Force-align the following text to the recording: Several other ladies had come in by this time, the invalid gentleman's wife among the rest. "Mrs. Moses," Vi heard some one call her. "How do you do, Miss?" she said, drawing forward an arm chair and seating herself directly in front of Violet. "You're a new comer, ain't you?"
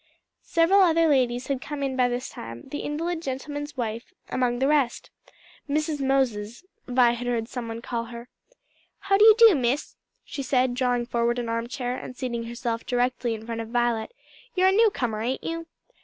Several 0.47 0.79
other 0.81 1.07
ladies 1.07 1.45
had 1.45 1.61
come 1.61 1.83
in 1.83 1.95
by 1.95 2.07
this 2.07 2.27
time, 2.27 2.63
the 2.69 2.79
invalid 2.79 3.21
gentleman's 3.21 3.77
wife 3.77 4.15
among 4.29 4.57
the 4.57 4.67
rest. 4.67 5.11
"Mrs. 5.69 6.01
Moses," 6.03 6.65
Vi 6.87 7.13
heard 7.13 7.47
some 7.47 7.67
one 7.67 7.83
call 7.83 8.05
her. 8.05 8.27
"How 8.97 9.17
do 9.19 9.25
you 9.25 9.35
do, 9.37 9.53
Miss?" 9.53 9.97
she 10.25 10.41
said, 10.41 10.73
drawing 10.73 11.05
forward 11.05 11.37
an 11.37 11.49
arm 11.49 11.67
chair 11.67 11.95
and 11.95 12.17
seating 12.17 12.45
herself 12.45 12.83
directly 12.83 13.35
in 13.35 13.45
front 13.45 13.61
of 13.61 13.67
Violet. 13.67 14.11
"You're 14.55 14.69
a 14.69 14.71
new 14.71 14.89
comer, 14.89 15.21
ain't 15.21 15.43
you?" 15.43 15.67